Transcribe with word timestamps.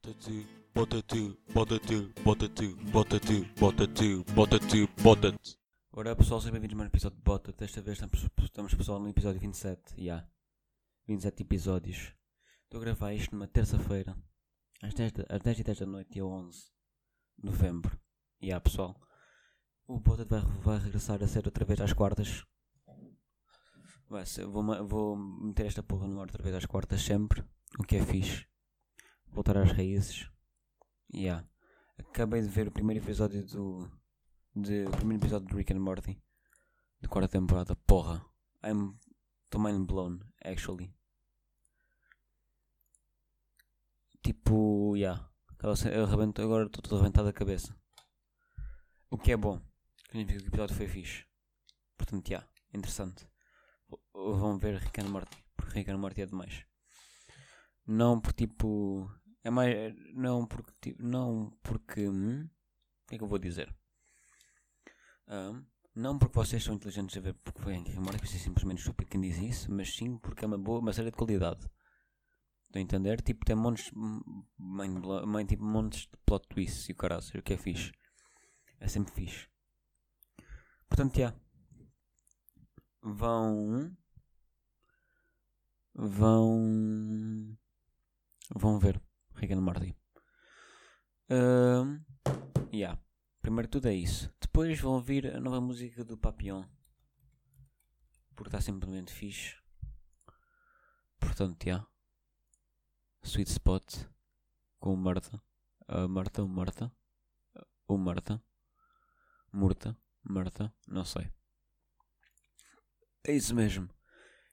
Bota 0.00 0.14
tu, 0.14 0.46
bota 0.72 1.02
tu, 1.02 1.36
bota 1.52 1.78
tu, 1.80 2.12
bota 2.22 2.48
tu, 2.48 2.76
bota 2.92 3.18
tu, 3.18 3.44
bota 3.58 3.86
tu, 3.88 4.24
bota 4.32 4.58
tu, 4.60 4.88
bota 5.02 5.32
tu. 5.32 5.58
Ora 5.92 6.14
pessoal, 6.14 6.40
sejam 6.40 6.52
bem-vindos 6.52 6.74
a 6.74 6.78
mais 6.78 6.86
um 6.86 6.92
episódio 6.94 7.16
de 7.18 7.24
Bota. 7.24 7.52
Desta 7.52 7.80
vez 7.82 7.98
estamos, 8.44 8.74
pessoal 8.74 9.00
no 9.00 9.08
episódio 9.08 9.40
27. 9.40 9.94
Já. 9.96 10.00
Yeah. 10.00 10.30
27 11.08 11.42
episódios. 11.42 12.14
Estou 12.62 12.80
a 12.80 12.84
gravar 12.84 13.12
isto 13.12 13.34
numa 13.34 13.48
terça-feira. 13.48 14.16
Às 14.80 14.94
10, 14.94 15.10
da- 15.12 15.26
às 15.28 15.42
10 15.42 15.58
e 15.58 15.64
10 15.64 15.78
da 15.80 15.86
noite, 15.86 16.12
dia 16.12 16.24
11 16.24 16.70
de 17.36 17.44
novembro. 17.46 17.90
Já 18.40 18.46
yeah, 18.46 18.60
pessoal. 18.62 19.00
O 19.88 19.98
Bota 19.98 20.24
vai, 20.24 20.40
vai 20.62 20.78
regressar 20.78 21.20
a 21.24 21.26
ser 21.26 21.44
outra 21.44 21.64
vez 21.64 21.80
às 21.80 21.92
quartas. 21.92 22.44
Vai 24.08 24.24
ser, 24.24 24.46
vou, 24.46 24.62
vou 24.86 25.16
meter 25.16 25.66
esta 25.66 25.82
porra 25.82 26.06
no 26.06 26.20
ar 26.20 26.26
outra 26.28 26.42
vez 26.42 26.54
às 26.54 26.66
quartas 26.66 27.02
sempre. 27.02 27.42
O 27.78 27.82
que 27.82 27.96
é 27.96 28.04
fixe. 28.06 28.46
Voltar 29.32 29.56
às 29.58 29.72
raízes. 29.72 30.30
Yeah. 31.12 31.46
Acabei 31.98 32.42
de 32.42 32.48
ver 32.48 32.68
o 32.68 32.72
primeiro 32.72 33.04
episódio 33.04 33.44
do, 33.46 33.90
de, 34.54 34.84
o 34.84 34.90
primeiro 34.90 35.22
episódio 35.22 35.48
do 35.48 35.56
Rick 35.56 35.72
and 35.72 35.80
Morty 35.80 36.20
de 37.00 37.08
quarta 37.08 37.28
temporada. 37.28 37.74
Porra, 37.74 38.24
I'm 38.64 38.98
tô 39.50 39.58
mind 39.58 39.86
blown, 39.86 40.20
actually. 40.44 40.94
Tipo, 44.22 44.96
yeah, 44.96 45.30
eu 45.92 46.04
arrebento, 46.04 46.42
agora 46.42 46.66
estou 46.66 46.82
todo 46.82 46.96
arrebentado 46.96 47.26
da 47.26 47.32
cabeça. 47.32 47.74
O 49.10 49.16
que 49.16 49.32
é 49.32 49.36
bom, 49.36 49.60
significa 50.10 50.38
que 50.38 50.46
o 50.46 50.48
episódio 50.48 50.76
foi 50.76 50.86
fixe. 50.86 51.24
Portanto, 51.96 52.28
yeah, 52.28 52.46
interessante. 52.74 53.26
Vão 54.12 54.58
ver 54.58 54.76
Rick 54.76 55.00
and 55.00 55.08
Morty, 55.08 55.44
porque 55.56 55.78
Rick 55.78 55.90
and 55.90 55.98
Morty 55.98 56.22
é 56.22 56.26
demais. 56.26 56.64
Não 57.86 58.20
por 58.20 58.32
tipo. 58.34 59.10
É 59.42 59.50
mais. 59.50 59.94
Não 60.14 60.46
porque. 60.46 60.94
Não 60.98 61.50
porque. 61.62 62.08
Hum, 62.08 62.44
o 62.44 63.08
que 63.08 63.14
é 63.16 63.18
que 63.18 63.24
eu 63.24 63.28
vou 63.28 63.38
dizer? 63.38 63.74
Ahm, 65.28 65.64
não 65.94 66.18
porque 66.18 66.34
vocês 66.34 66.62
são 66.64 66.74
inteligentes 66.74 67.16
a 67.16 67.20
ver 67.20 67.34
porque 67.34 67.60
foi 67.62 67.74
Henry 67.74 67.98
Morty, 68.00 68.24
isso 68.24 68.36
é 68.36 68.38
simplesmente 68.40 68.78
estúpido 68.80 69.10
quem 69.10 69.20
diz 69.20 69.38
isso, 69.38 69.70
mas 69.72 69.94
sim 69.94 70.16
porque 70.18 70.44
é 70.44 70.48
uma 70.48 70.58
boa, 70.58 70.80
uma 70.80 70.92
série 70.92 71.10
de 71.10 71.16
qualidade. 71.16 71.68
Estão 72.66 72.80
a 72.80 72.82
entender? 72.82 73.20
Tipo, 73.22 73.44
tem 73.44 73.56
montes, 73.56 73.90
mind- 74.58 75.48
tipo, 75.48 75.64
montes 75.64 76.02
de 76.02 76.16
plot 76.24 76.46
twists 76.48 76.88
e 76.88 76.92
o 76.92 76.96
caralho, 76.96 77.22
o 77.38 77.42
que 77.42 77.54
é 77.54 77.56
fixe. 77.58 77.92
É 78.80 78.88
sempre 78.88 79.12
fixe. 79.14 79.48
Portanto, 80.88 81.16
já. 81.18 81.34
Vão. 83.02 83.96
Vão. 85.94 87.58
Vão 88.54 88.78
ver 88.78 89.00
Rick 89.38 89.54
and 89.54 89.60
Morty. 89.60 89.96
Ahm, 91.30 92.04
yeah. 92.72 93.00
Primeiro 93.40 93.68
tudo 93.68 93.88
é 93.88 93.94
isso. 93.94 94.32
Depois 94.40 94.80
vão 94.80 94.94
ouvir 94.94 95.34
a 95.34 95.40
nova 95.40 95.60
música 95.60 96.04
do 96.04 96.18
Papillon. 96.18 96.64
Porque 98.34 98.48
está 98.48 98.60
simplesmente 98.60 99.12
fixe. 99.12 99.56
Portanto, 101.20 101.64
já. 101.64 101.86
Sweet 103.22 103.50
Spot. 103.50 103.84
Com 104.80 104.94
o 104.94 104.96
Marta. 104.96 105.40
A 105.86 106.08
Marta, 106.08 106.42
o 106.42 106.48
Marta. 106.48 106.92
O 107.86 107.96
Marta. 107.96 108.42
Murta. 109.52 109.96
Marta. 110.22 110.74
Não 110.86 111.04
sei. 111.04 111.30
É 113.24 113.32
isso 113.32 113.54
mesmo. 113.54 113.88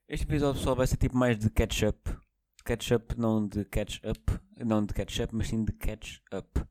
Este 0.07 0.25
episódio 0.25 0.59
pessoal 0.59 0.75
vai 0.75 0.87
ser 0.87 0.97
tipo 0.97 1.17
mais 1.17 1.37
de 1.37 1.49
catch-up. 1.49 2.24
Catch-up, 2.65 3.15
não 3.15 3.47
de 3.47 3.63
catch-up. 3.65 4.39
Não 4.57 4.83
de 4.83 4.91
catch-up, 4.91 5.35
mas 5.35 5.49
sim 5.49 5.63
de 5.63 5.71
catch-up 5.71 6.65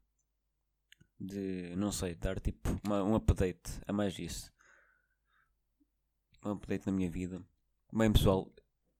de, 1.21 1.73
não 1.77 1.93
sei, 1.93 2.17
dar 2.17 2.41
tipo 2.41 2.81
uma, 2.85 3.01
um 3.05 3.15
update 3.15 3.81
a 3.87 3.93
mais 3.93 4.19
isso. 4.19 4.53
Um 6.45 6.51
update 6.51 6.85
na 6.85 6.93
minha 6.93 7.09
vida. 7.09 7.41
Bem 7.93 8.13
pessoal, 8.13 8.53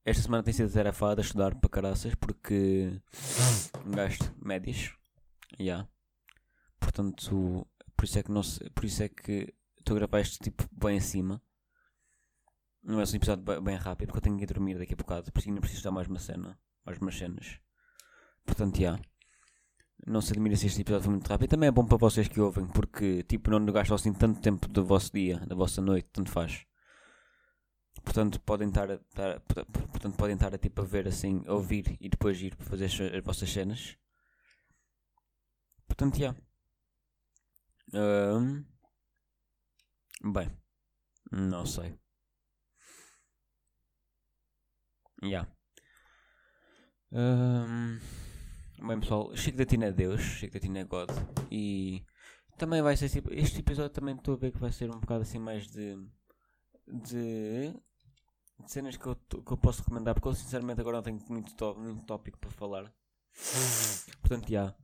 esta 0.05 0.23
semana 0.23 0.45
tem 0.45 0.55
sido 0.55 0.73
tarefada 0.73 1.21
a 1.21 1.25
estudar 1.25 1.57
para 1.57 1.69
caraças 1.69 2.15
porque 2.15 3.03
gasto 3.87 4.33
médias. 4.41 4.93
Já. 5.59 5.89
Portanto, 6.79 7.67
por 7.97 8.05
isso 8.05 8.21
é 8.21 8.23
que 8.23 8.31
não 8.31 8.43
por 8.73 8.85
isso 8.85 9.03
é 9.03 9.09
que 9.09 9.53
estou 9.81 9.97
a 9.97 9.99
gravar 9.99 10.21
este 10.21 10.39
tipo 10.39 10.65
bem 10.71 10.99
acima. 10.99 11.43
Não 12.85 13.01
é 13.01 13.05
um 13.05 13.17
episódio 13.17 13.63
bem, 13.63 13.75
rápido 13.75 14.09
porque 14.09 14.19
eu 14.19 14.23
tenho 14.23 14.37
que 14.37 14.45
ir 14.45 14.47
dormir 14.47 14.79
daqui 14.79 14.93
a 14.93 14.97
bocado, 14.97 15.33
por 15.33 15.41
isso 15.41 15.49
ainda 15.49 15.61
preciso 15.61 15.83
dar 15.83 15.91
mais 15.91 16.07
uma 16.07 16.19
cena, 16.19 16.57
mais 16.85 16.99
umas 16.99 17.17
cenas. 17.17 17.59
Portanto, 18.47 18.81
já. 18.81 18.99
Não 20.07 20.21
se 20.21 20.33
admira 20.33 20.57
se 20.57 20.67
este 20.69 20.83
episódio 20.83 21.05
foi 21.05 21.15
muito 21.15 21.29
rápido. 21.29 21.51
Também 21.51 21.69
é 21.69 21.73
bom 21.73 21.85
para 21.85 21.97
vocês 21.97 22.29
que 22.29 22.41
ouvem, 22.41 22.67
porque 22.69 23.23
tipo, 23.25 23.51
não 23.51 23.65
gastam 23.67 23.97
assim 23.97 24.13
tanto 24.13 24.41
tempo 24.41 24.69
do 24.69 24.85
vosso 24.85 25.13
dia, 25.13 25.39
da 25.41 25.55
vossa 25.57 25.81
noite, 25.83 26.09
tanto 26.13 26.31
faz. 26.31 26.65
Portanto, 28.05 28.41
podem 28.41 28.69
estar 28.69 28.89
a, 28.91 28.95
estar- 28.95 29.41
portanto, 29.41 30.17
podem 30.17 30.35
estar 30.35 30.55
a, 30.55 30.59
tipo, 30.59 30.81
a 30.81 30.85
ver 30.85 31.09
assim, 31.09 31.43
a 31.47 31.55
ouvir 31.55 31.97
e 32.01 32.09
depois 32.09 32.41
ir 32.41 32.55
fazer 32.61 32.85
as, 32.85 33.01
as 33.01 33.25
vossas 33.25 33.51
cenas. 33.51 33.97
Portanto, 35.87 36.19
já. 36.19 36.35
Ahm, 37.93 38.67
bem, 40.25 40.51
não 41.33 41.67
sei. 41.67 41.99
Já. 45.23 45.47
Ahm, 47.15 48.01
Bem 48.87 48.99
pessoal, 48.99 49.35
Chico 49.37 49.57
da 49.57 49.65
Tina 49.65 49.87
é 49.87 49.93
Deus, 49.93 50.21
Chico 50.21 50.55
da 50.55 50.61
Tina 50.61 50.81
é 50.81 50.85
God 50.85 51.11
e 51.49 52.05
também 52.59 52.83
vai 52.83 52.97
ser 52.97 53.09
tipo, 53.09 53.33
este 53.33 53.61
episódio 53.61 53.91
também 53.91 54.17
estou 54.17 54.35
a 54.35 54.37
ver 54.37 54.51
que 54.51 54.59
vai 54.59 54.73
ser 54.73 54.91
um 54.91 54.99
bocado 54.99 55.23
assim 55.23 55.39
mais 55.39 55.69
de 55.71 55.97
de, 56.87 57.73
de 58.59 58.71
cenas 58.71 58.97
que 58.97 59.07
eu, 59.07 59.15
que 59.15 59.53
eu 59.53 59.57
posso 59.57 59.83
recomendar 59.83 60.15
porque 60.15 60.29
eu 60.29 60.35
sinceramente 60.35 60.81
agora 60.81 60.97
não 60.97 61.05
tenho 61.05 61.21
muito, 61.29 61.75
muito 61.77 62.05
tópico 62.05 62.39
para 62.39 62.51
falar. 62.51 62.93
Portanto, 64.21 64.51
já. 64.51 64.75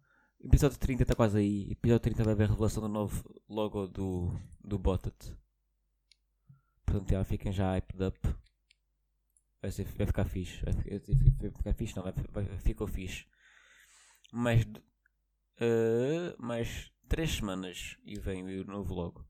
Episódio 0.41 0.79
30 0.79 1.03
está 1.03 1.15
quase 1.15 1.39
aí. 1.39 1.71
Episódio 1.73 2.01
30 2.01 2.25
vai 2.25 2.33
haver 2.33 2.45
a 2.45 2.53
revelação 2.53 2.83
do 2.83 2.89
novo 2.89 3.23
logo 3.49 3.87
do, 3.87 4.33
do 4.65 4.79
Bottet. 4.79 5.37
Portanto, 6.87 7.11
já, 7.11 7.25
fiquem 7.25 7.53
já 7.53 7.73
hyped 7.73 8.03
up. 8.03 8.40
Vai, 9.63 9.71
ser, 9.71 9.85
vai 9.85 10.07
ficar 10.07 10.25
fixe. 10.25 10.63
Vai, 10.65 10.73
vai 10.75 11.51
ficar 11.51 11.75
fixe, 11.75 11.97
não, 11.97 12.03
vai, 12.03 12.13
vai, 12.33 12.59
ficou 12.59 12.87
fixe 12.87 13.27
mais, 14.33 14.65
eh, 15.59 16.35
mais 16.39 16.91
3 17.09 17.37
semanas 17.37 17.97
e 18.05 18.19
vem 18.19 18.45
o 18.61 18.65
novo 18.65 18.95
logo. 18.95 19.29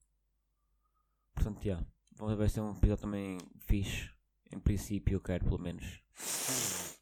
Portanto, 1.35 1.63
já. 1.63 1.85
Vai 2.17 2.49
ser 2.49 2.61
um 2.61 2.73
episódio 2.73 3.03
também 3.03 3.39
fixe. 3.61 4.11
Em 4.53 4.59
princípio, 4.59 5.15
eu 5.15 5.21
quero 5.21 5.45
pelo 5.45 5.59
menos 5.59 6.03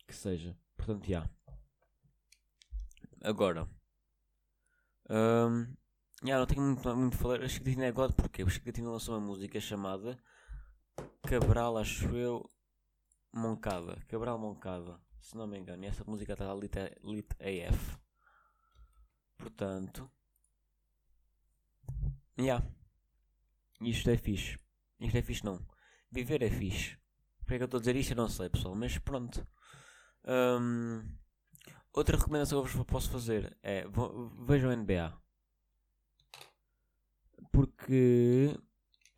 que 0.06 0.15
seja. 0.15 0.56
Portanto, 0.77 1.06
já. 1.06 1.28
Agora, 3.21 3.69
hum, 5.10 5.75
já 6.25 6.39
não 6.39 6.47
tenho 6.47 6.62
muito, 6.62 6.97
muito 6.97 7.15
a 7.15 7.19
falar. 7.19 7.37
A 7.37 7.41
da 7.41 7.49
Tina 7.49 7.87
é 7.87 7.93
God 7.93 8.12
porque 8.12 8.45
o 8.45 8.49
Chico 8.49 8.66
da 8.66 8.72
Tina 8.72 8.91
lançou 8.91 9.16
uma 9.16 9.27
música 9.27 9.59
chamada 9.60 10.16
Cabral, 11.22 11.78
acho 11.78 12.06
eu, 12.16 12.49
Moncada. 13.33 13.97
Cabral 14.09 14.39
Moncada, 14.39 15.00
se 15.21 15.37
não 15.37 15.47
me 15.47 15.59
engano. 15.59 15.84
E 15.84 15.87
essa 15.87 16.05
música 16.05 16.33
está 16.33 16.53
lit, 16.55 16.75
lit 17.03 17.28
AF. 17.41 17.99
Portanto, 19.37 20.11
já. 22.37 22.62
Isto 23.81 24.11
é 24.11 24.16
fixe. 24.16 24.59
Isto 25.00 25.19
é 25.19 25.22
fixe, 25.22 25.44
não. 25.44 25.65
Viver 26.11 26.43
é 26.43 26.50
fixe. 26.50 26.97
Por 27.41 27.49
que 27.49 27.55
é 27.55 27.62
eu 27.62 27.65
estou 27.65 27.78
a 27.78 27.81
dizer 27.81 27.97
isto? 27.97 28.12
Eu 28.12 28.16
não 28.16 28.28
sei, 28.28 28.49
pessoal. 28.49 28.75
Mas 28.75 28.99
pronto. 28.99 29.47
Hum, 30.27 31.03
outra 31.93 32.16
recomendação 32.16 32.62
que 32.62 32.69
eu 32.69 32.72
vos 32.72 32.87
posso 32.87 33.10
fazer 33.10 33.56
é 33.62 33.84
vejam 34.47 34.75
NBA. 34.77 35.16
Porque 37.53 38.54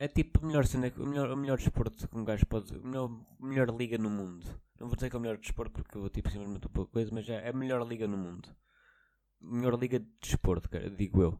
é 0.00 0.08
tipo 0.08 0.42
a 0.42 0.46
melhor 0.46 0.66
cena, 0.66 0.90
o 0.96 1.06
melhor, 1.06 1.30
o 1.30 1.36
melhor 1.36 1.58
desporto 1.58 2.08
que 2.08 2.16
um 2.16 2.24
gajo 2.24 2.46
pode. 2.46 2.74
A 2.74 2.78
melhor, 2.78 3.10
melhor 3.38 3.76
liga 3.76 3.98
no 3.98 4.08
mundo. 4.08 4.46
Não 4.78 4.88
vou 4.88 4.96
dizer 4.96 5.10
que 5.10 5.16
é 5.16 5.18
o 5.18 5.22
melhor 5.22 5.36
desporto 5.36 5.70
porque 5.70 5.96
eu 5.96 6.00
vou 6.00 6.10
tipo 6.10 6.30
simplesmente 6.30 6.64
uma 6.64 6.72
pouca 6.72 6.90
coisa, 6.90 7.10
mas 7.12 7.28
é 7.28 7.48
a 7.48 7.52
melhor 7.52 7.86
liga 7.86 8.08
no 8.08 8.16
mundo. 8.16 8.48
Melhor 9.38 9.78
liga 9.78 10.00
de 10.00 10.08
desporto, 10.20 10.70
cara, 10.70 10.88
digo 10.90 11.22
eu. 11.22 11.38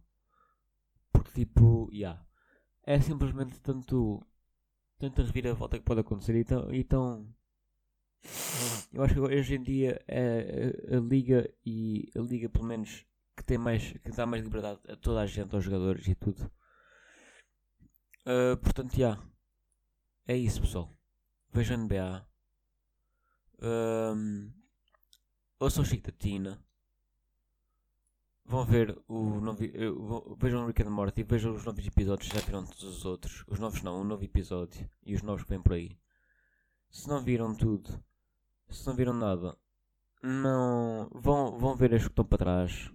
Porque 1.11 1.33
tipo, 1.33 1.89
yeah, 1.91 2.23
é 2.85 3.01
simplesmente 3.01 3.59
tanto. 3.61 4.23
Tanta 4.99 5.23
reviravolta 5.23 5.79
que 5.79 5.85
pode 5.85 6.01
acontecer 6.01 6.37
e 6.37 6.45
tão, 6.45 6.75
e 6.75 6.85
tão 6.85 7.35
eu 8.93 9.03
acho 9.03 9.15
que 9.15 9.21
hoje 9.21 9.55
em 9.55 9.63
dia 9.63 10.03
é 10.07 10.75
a, 10.93 10.99
a 10.99 11.01
liga 11.01 11.51
e 11.65 12.11
a 12.15 12.21
liga 12.21 12.49
pelo 12.51 12.67
menos 12.67 13.07
que 13.35 13.43
tem 13.43 13.57
mais 13.57 13.93
que 13.93 14.11
dá 14.11 14.27
mais 14.27 14.45
liberdade 14.45 14.81
a 14.89 14.97
toda 14.97 15.21
a 15.21 15.27
gente, 15.27 15.55
aos 15.55 15.65
jogadores 15.65 16.07
e 16.07 16.15
tudo. 16.15 16.51
Ah, 18.25 18.57
portanto, 18.63 18.97
já. 18.97 19.19
É 20.27 20.37
isso 20.37 20.61
pessoal. 20.63 20.91
Vejam 21.53 21.77
NBA. 21.79 22.27
Um, 23.63 24.51
ouçam 25.61 25.85
Chico 25.85 26.11
da 26.11 26.19
Tina. 26.19 26.65
vão 28.45 28.65
ver 28.65 28.99
o 29.09 29.41
novo. 29.41 29.63
eh, 29.65 29.71
Vejam 30.39 30.65
o 30.65 30.67
Rick 30.67 30.83
and 30.83 30.91
Morty, 30.91 31.23
vejam 31.23 31.55
os 31.55 31.65
novos 31.65 31.87
episódios, 31.87 32.29
já 32.33 32.41
viram 32.41 32.65
todos 32.65 32.83
os 32.83 33.05
outros. 33.05 33.45
Os 33.47 33.59
novos 33.59 33.83
não, 33.83 34.01
o 34.01 34.05
novo 34.05 34.25
episódio 34.25 34.89
e 35.05 35.15
os 35.15 35.23
novos 35.23 35.43
que 35.45 35.51
vêm 35.51 35.63
por 35.63 35.73
aí. 35.75 35.97
Se 36.91 37.09
não 37.09 37.23
viram 37.23 37.55
tudo, 37.55 38.03
se 38.69 38.87
não 38.87 38.95
viram 38.95 39.13
nada, 39.15 39.57
não. 40.23 41.09
Vão, 41.15 41.59
vão 41.59 41.77
ver 41.77 41.95
as 41.95 42.03
que 42.03 42.09
estão 42.11 42.25
para 42.25 42.39
trás. 42.39 42.91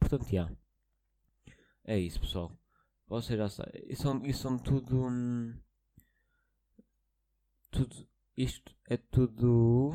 Portanto, 0.00 0.26
já. 0.30 0.50
É 1.84 1.98
isso, 1.98 2.20
pessoal. 2.20 2.50
Já 3.18 3.48
sabem. 3.48 3.82
Isso 3.88 4.02
são, 4.02 4.24
isso 4.24 4.42
são 4.42 4.58
tudo. 4.58 5.06
hum, 5.08 5.60
tudo. 7.70 8.08
Isto 8.36 8.74
é 8.88 8.96
tudo. 8.96 9.90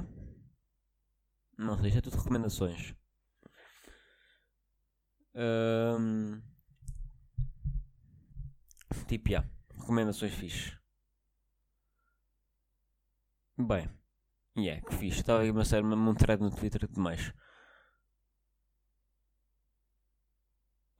Não 1.57 1.77
sei, 1.77 1.87
isto 1.87 1.97
é 1.99 2.01
tudo 2.01 2.17
recomendações. 2.17 2.93
Hum, 5.33 6.41
tipo, 9.07 9.29
já. 9.29 9.49
Recomendações 9.79 10.33
fixe. 10.33 10.77
Bem. 13.57 13.89
Yeah, 14.57 14.85
que 14.85 14.95
fixe. 14.95 15.21
Estava 15.21 15.41
aí 15.41 15.51
uma 15.51 15.63
série, 15.63 15.85
um 15.85 16.15
thread 16.15 16.41
no 16.43 16.53
Twitter 16.53 16.87
demais. 16.89 17.33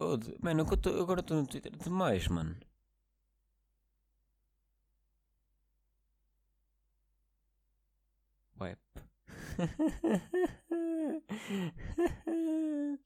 Oh, 0.05 0.17
mano, 0.43 0.63
eu 0.69 0.77
tô- 0.77 1.01
agora 1.01 1.21
estou 1.21 1.37
no 1.37 1.47
Twitter 1.47 1.75
demais, 1.75 2.27
mano. 2.27 2.55
Web. 8.59 8.77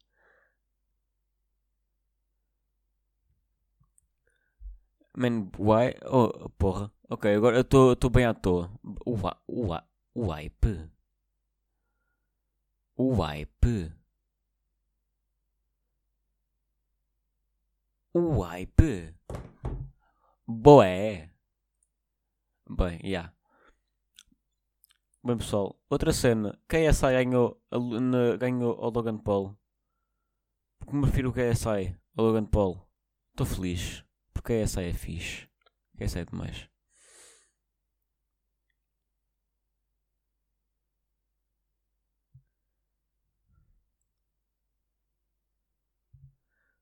Man, 5.16 5.52
why? 5.58 5.96
Oh, 6.06 6.50
porra. 6.58 6.92
Ok, 7.10 7.26
agora 7.36 7.58
eu 7.58 7.62
estou 7.94 8.10
bem 8.10 8.26
à 8.26 8.34
toa. 8.34 8.70
Wa- 9.06 9.38
o 9.48 9.68
wipe. 10.28 10.90
O 12.96 13.06
wipe. 13.20 13.92
Wipe. 18.28 19.16
Boé. 20.48 21.30
Bem, 22.70 23.00
já. 23.04 23.34
Bem 25.24 25.38
pessoal, 25.38 25.80
outra 25.90 26.14
cena. 26.14 26.60
KSI 26.68 27.12
ganhou, 27.12 27.62
a 27.72 28.38
ganhou 28.38 28.74
ao 28.80 28.90
Logan 28.92 29.18
Paul. 29.18 29.58
Porque 30.80 30.96
me 30.96 31.06
refiro 31.06 31.30
o 31.30 31.34
KSI 31.34 31.96
ao 32.16 32.26
Logan 32.26 32.46
Paul. 32.46 32.88
Estou 33.32 33.46
feliz. 33.46 34.04
Porque 34.34 34.64
KSI 34.64 34.84
é 34.86 34.94
fixe. 34.94 35.50
KSI 35.98 36.20
é 36.20 36.26
demais. 36.26 36.70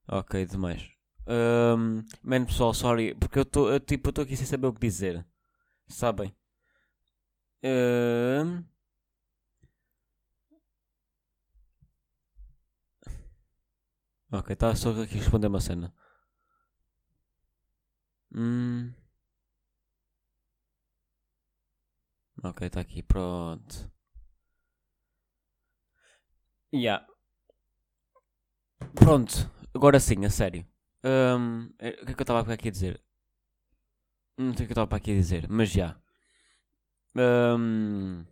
Ok, 0.10 0.46
demais. 0.46 0.97
Um, 1.28 2.06
man, 2.24 2.46
pessoal, 2.46 2.74
sorry, 2.74 3.14
porque 3.16 3.40
eu 3.40 3.44
estou 3.44 3.80
tipo, 3.82 4.10
aqui 4.22 4.36
sem 4.38 4.46
saber 4.46 4.68
o 4.68 4.74
que 4.74 4.80
dizer. 4.80 5.26
Sabem? 5.90 6.34
Ahm. 7.64 8.64
Ok, 14.32 14.54
está 14.54 14.76
só 14.76 14.92
aqui 14.92 15.16
a 15.16 15.18
responder 15.20 15.48
uma 15.48 15.60
cena. 15.60 15.94
Hum. 18.34 18.94
Ok, 22.44 22.66
está 22.68 22.82
aqui, 22.82 23.02
pronto. 23.04 23.92
Yeah. 26.72 27.06
Pronto, 28.96 29.50
agora 29.74 30.00
sim, 30.00 30.26
a 30.26 30.30
sério. 30.30 30.66
Hum, 31.08 31.72
eh, 31.80 32.00
o 32.02 32.06
que 32.06 32.12
é 32.12 32.16
que 32.16 32.22
eu 32.22 32.24
estava 32.24 32.54
aqui 32.54 32.68
a 32.68 32.72
dizer? 32.72 33.02
Não 34.38 34.54
sei 34.54 34.66
o 34.66 34.68
que 34.68 34.74
eu 34.74 34.84
estava 34.84 34.96
aqui 34.98 35.12
a 35.12 35.16
dizer, 35.16 35.48
mas 35.50 35.70
já. 35.70 35.98
Hum, 37.16 38.26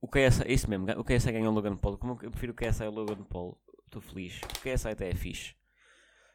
o 0.00 0.08
KSI, 0.08 0.42
é 0.44 0.52
isso 0.52 0.70
mesmo, 0.70 0.86
o 0.98 1.04
KSI 1.04 1.32
ganhou 1.32 1.50
o 1.50 1.54
Logan 1.54 1.76
Paul. 1.76 1.98
Como 1.98 2.18
eu 2.22 2.30
prefiro 2.30 2.52
o 2.52 2.54
KSI 2.54 2.84
ao 2.84 2.92
Logan 2.92 3.24
Paul, 3.24 3.60
estou 3.84 4.00
feliz. 4.00 4.40
O 4.42 4.60
KSI 4.60 4.88
até 4.90 5.10
é 5.10 5.14
fixe. 5.14 5.56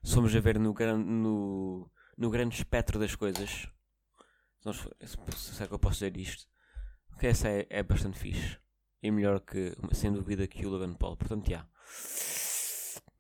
Se 0.04 0.14
formos 0.14 0.36
a 0.36 0.40
ver 0.42 0.60
no, 0.60 0.74
no, 0.74 1.92
no 2.18 2.30
grande 2.30 2.56
espectro 2.56 3.00
das 3.00 3.16
coisas, 3.16 3.70
se, 4.60 5.64
é 5.64 5.68
que 5.68 5.74
eu 5.74 5.80
posso 5.80 5.94
dizer 5.96 6.18
isto, 6.18 6.46
o 7.14 7.16
KSI 7.18 7.48
é, 7.48 7.68
é 7.70 7.84
bastante 7.84 8.20
fixe. 8.20 8.60
E 9.02 9.10
melhor 9.10 9.40
que, 9.40 9.76
sem 9.94 10.12
dúvida, 10.12 10.46
que 10.46 10.66
o 10.66 10.70
Logan 10.70 10.94
Paul. 10.94 11.16
Portanto, 11.16 11.50
já. 11.50 11.66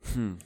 Hum. 0.03 0.37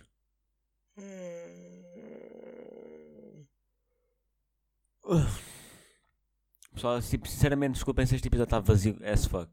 Pessoal, 6.74 7.02
tipo, 7.02 7.28
sinceramente, 7.28 7.74
desculpem 7.74 8.06
se 8.06 8.16
este 8.16 8.28
episódio 8.28 8.48
está 8.48 8.60
vazio 8.60 8.98
as 9.04 9.26
fuck. 9.26 9.52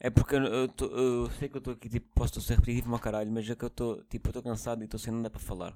É 0.00 0.10
porque 0.10 0.34
eu, 0.36 0.44
eu, 0.44 0.68
tô- 0.68 0.86
eu 0.86 1.30
sei 1.32 1.48
que 1.48 1.56
eu 1.56 1.60
estou 1.60 1.74
aqui, 1.74 1.88
tipo, 1.88 2.08
posso 2.14 2.40
ser 2.40 2.56
repetitivo 2.56 2.92
ao 2.94 3.00
caralho, 3.00 3.30
mas 3.32 3.48
é 3.48 3.54
que 3.54 3.64
eu 3.64 3.68
estou, 3.68 4.02
tipo, 4.04 4.28
eu 4.28 4.30
estou 4.30 4.42
cansado 4.42 4.82
e 4.82 4.84
estou 4.86 4.98
sem 5.00 5.12
nada 5.12 5.30
para 5.30 5.40
falar. 5.40 5.74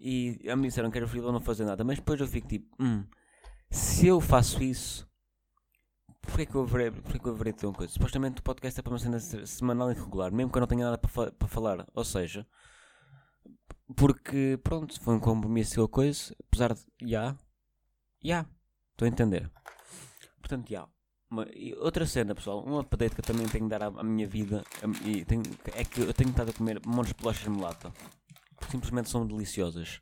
E 0.00 0.38
me 0.56 0.68
disseram 0.68 0.90
que 0.90 0.98
era 0.98 1.08
frio 1.08 1.32
não 1.32 1.40
fazer 1.40 1.64
nada, 1.64 1.84
mas 1.84 1.98
depois 1.98 2.20
eu 2.20 2.26
fico 2.28 2.48
tipo, 2.48 2.68
hum, 2.82 3.04
se 3.70 4.08
eu 4.08 4.20
faço 4.20 4.62
isso, 4.62 5.08
porquê 6.22 6.46
que 6.46 6.54
eu 6.54 6.62
haverei, 6.62 6.90
porquê 6.90 7.18
que 7.18 7.26
eu 7.26 7.32
haverei 7.32 7.52
de 7.52 7.58
ter 7.58 7.66
uma 7.66 7.74
coisa? 7.74 7.92
Supostamente 7.92 8.40
o 8.40 8.42
podcast 8.42 8.78
é 8.78 8.82
para 8.82 8.92
uma 8.92 8.98
cena 8.98 9.18
se- 9.20 9.46
semanal 9.46 9.90
e 9.90 9.94
regular, 9.94 10.32
mesmo 10.32 10.50
que 10.50 10.58
eu 10.58 10.60
não 10.60 10.66
tenha 10.66 10.84
nada 10.84 10.98
para, 10.98 11.10
fa- 11.10 11.32
para 11.32 11.48
falar. 11.48 11.86
Ou 11.94 12.04
seja, 12.04 12.46
porque, 13.96 14.58
pronto, 14.62 14.98
foi 15.00 15.14
um 15.14 15.20
compromisso 15.20 15.80
ou 15.80 15.88
coisa, 15.88 16.34
apesar 16.48 16.72
de, 16.74 16.80
já, 17.02 17.36
já, 18.22 18.46
estou 18.92 19.06
a 19.06 19.08
entender. 19.08 19.50
Portanto, 20.40 20.68
já. 20.70 20.88
E 21.54 21.74
outra 21.76 22.04
cena, 22.06 22.34
pessoal, 22.34 22.62
um 22.66 22.78
update 22.78 23.14
que 23.14 23.20
eu 23.20 23.24
também 23.24 23.46
tenho 23.48 23.64
de 23.64 23.70
dar 23.70 23.82
à, 23.82 23.86
à 23.86 24.02
minha 24.02 24.26
vida 24.26 24.62
a- 24.82 25.08
e 25.08 25.24
tenho- 25.24 25.42
é 25.74 25.84
que 25.84 26.00
eu 26.02 26.12
tenho 26.14 26.30
estado 26.30 26.50
a 26.50 26.52
comer 26.52 26.80
montes 26.86 27.12
de 27.14 27.22
bolachas 27.22 27.44
de 27.44 27.50
melata. 27.50 27.92
Simplesmente 28.70 29.10
são 29.10 29.26
deliciosas. 29.26 30.00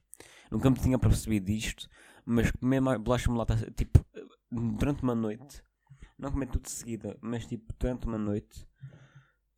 Nunca 0.51 0.69
me 0.71 0.77
tinha 0.77 0.99
percebido 0.99 1.47
disto, 1.47 1.89
mas 2.25 2.51
comer 2.51 2.81
mais 2.81 3.01
bolachas 3.01 3.27
de 3.27 3.33
melata, 3.33 3.57
tipo, 3.77 4.05
durante 4.51 5.03
uma 5.03 5.15
noite, 5.15 5.63
não 6.21 6.31
comer 6.31 6.47
tudo 6.47 6.65
de 6.65 6.71
seguida, 6.71 7.17
mas 7.23 7.47
tipo, 7.47 7.73
durante 7.79 8.07
uma 8.07 8.19
noite, 8.19 8.69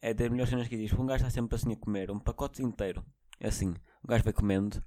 é 0.01 0.15
das 0.15 0.29
melhores 0.31 0.51
cenas 0.51 0.69
que 0.69 0.77
existe. 0.77 0.95
Um 0.95 1.07
gajo 1.07 1.25
está 1.25 1.31
sempre 1.31 1.57
assim 1.57 1.73
a 1.73 1.77
comer, 1.77 2.11
um 2.11 2.21
pacote 2.21 2.63
inteiro. 2.63 3.05
É 3.41 3.49
assim, 3.49 3.75
o 4.03 4.07
gajo 4.07 4.23
vai 4.23 4.33
comendo. 4.33 4.83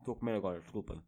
Estou 0.00 0.14
a 0.14 0.18
comer 0.18 0.34
agora, 0.34 0.60
desculpem. 0.60 1.00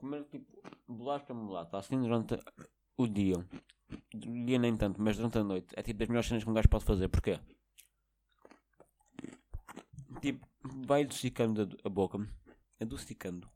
Comer 0.00 0.24
tipo 0.24 0.62
bolacha 0.86 1.32
mulata 1.32 1.78
assim 1.78 1.98
durante 1.98 2.38
o 2.98 3.06
dia. 3.06 3.36
Dia 4.46 4.58
nem 4.58 4.76
tanto, 4.76 5.00
mas 5.00 5.16
durante 5.16 5.38
a 5.38 5.44
noite. 5.44 5.68
É 5.76 5.82
tipo 5.82 5.98
das 5.98 6.08
melhores 6.08 6.28
cenas 6.28 6.44
que 6.44 6.50
um 6.50 6.54
gajo 6.54 6.68
pode 6.68 6.84
fazer. 6.84 7.08
Porquê? 7.08 7.38
Tipo, 10.20 10.46
vai 10.86 11.02
adocicando 11.02 11.62
a, 11.62 11.88
a 11.88 11.90
boca. 11.90 12.18
Adocicando. 12.80 13.48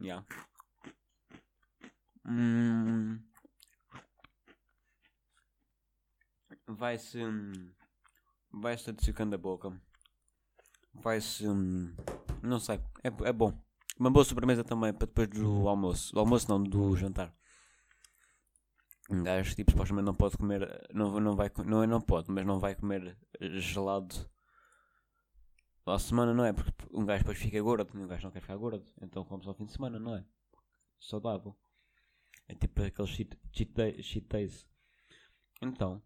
Yeah. 0.00 0.24
Hum, 2.26 3.20
vai-se. 6.66 7.22
hum, 7.22 7.72
Vai-se 8.52 8.90
adocicando 8.90 9.34
a 9.34 9.38
boca. 9.38 9.72
Vai-se. 10.94 11.46
hum, 11.48 11.94
Não 12.42 12.58
sei. 12.60 12.76
É, 13.02 13.08
é 13.28 13.32
bom. 13.32 13.52
Uma 13.98 14.10
boa 14.10 14.24
sobremesa 14.24 14.64
também 14.64 14.92
para 14.92 15.06
depois 15.06 15.28
do 15.28 15.68
almoço. 15.68 16.12
Do 16.12 16.20
almoço 16.20 16.48
não, 16.48 16.62
do 16.62 16.96
jantar. 16.96 17.32
Um 19.10 19.22
gajo, 19.22 19.54
tipo, 19.54 19.70
supostamente 19.70 20.06
não 20.06 20.14
pode 20.14 20.36
comer. 20.36 20.88
Não, 20.92 21.20
não 21.20 21.36
vai. 21.36 21.50
Não 21.64 21.82
é 21.82 21.86
não 21.86 22.00
pode, 22.00 22.30
mas 22.30 22.46
não 22.46 22.58
vai 22.58 22.74
comer 22.74 23.16
gelado. 23.40 24.14
À 25.86 25.98
semana 25.98 26.32
não 26.32 26.44
é, 26.44 26.52
porque 26.52 26.72
um 26.92 27.04
gajo 27.04 27.20
depois 27.20 27.38
fica 27.38 27.60
gordo. 27.60 27.90
Um 27.94 28.06
gajo 28.06 28.24
não 28.24 28.30
quer 28.30 28.40
ficar 28.40 28.56
gordo. 28.56 28.84
Então 29.02 29.24
come 29.24 29.44
só 29.44 29.50
ao 29.50 29.56
fim 29.56 29.66
de 29.66 29.72
semana, 29.72 29.98
não 29.98 30.16
é? 30.16 30.24
Saudável. 30.98 31.54
É 32.48 32.54
tipo 32.54 32.82
aqueles 32.82 33.10
cheat, 33.10 33.38
cheat, 33.52 33.72
day, 33.72 34.02
cheat 34.02 34.26
days. 34.26 34.66
Então. 35.60 36.02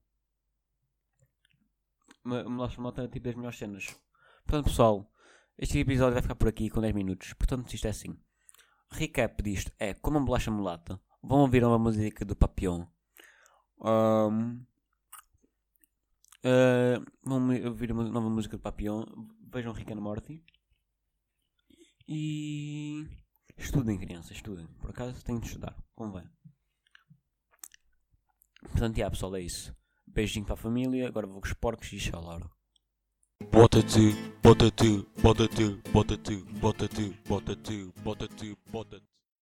Laxa 2.25 2.81
malta 2.81 3.03
é 3.03 3.09
tipo 3.09 3.25
das 3.25 3.37
melhores 3.37 3.59
cenas. 3.59 3.97
Portanto, 4.45 4.67
pessoal. 4.67 5.13
Este 5.57 5.79
episódio 5.79 6.15
vai 6.15 6.23
ficar 6.23 6.37
por 6.37 6.49
aqui 6.49 6.71
com 6.71 6.81
10 6.81 6.95
minutos. 6.95 7.33
Portanto, 7.33 7.73
isto 7.73 7.87
é 7.87 7.91
assim. 7.91 8.17
Recap 8.91 9.43
disto 9.43 9.73
é 9.79 9.93
como 9.95 10.19
uma 10.19 10.25
bolacha 10.25 10.51
mulata. 10.51 11.01
Vão 11.23 11.41
ouvir 11.41 11.65
uma 11.65 11.79
música 11.79 12.25
do 12.25 12.37
Papillon. 12.37 12.87
Um, 13.81 14.65
uh, 16.45 17.05
vão 17.23 17.49
ouvir 17.67 17.93
uma 17.93 18.05
nova 18.05 18.29
música 18.31 18.57
do 18.57 18.63
Papillon. 18.63 19.05
Vejam 19.53 19.73
Rick 19.73 19.93
and 19.93 20.01
Morty. 20.01 20.45
E 22.07 23.07
estudem, 23.57 23.99
crianças, 23.99 24.33
estudem. 24.33 24.67
Por 24.81 24.91
acaso 24.91 25.25
têm 25.25 25.39
de 25.39 25.47
estudar. 25.47 25.77
Convém. 25.95 26.29
Portanto, 28.63 28.97
yeah, 28.97 29.11
pessoal, 29.11 29.37
é 29.37 29.41
isso. 29.41 29.75
Beijinho 30.07 30.47
para 30.47 30.55
a 30.55 30.57
família. 30.57 31.09
Agora 31.09 31.27
vou 31.27 31.41
com 31.41 31.47
os 31.47 31.53
porcos 31.53 31.93
e 31.93 31.99
tchau, 31.99 32.23
Laura. 32.23 32.51
Bota 33.53 33.83
tu, 33.83 34.13
bota 34.43 34.71
tu, 34.71 35.09
bota 35.23 35.49
tu, 37.57 37.93
bota 38.73 38.99